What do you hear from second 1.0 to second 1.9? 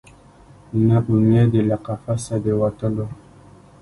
امید یې له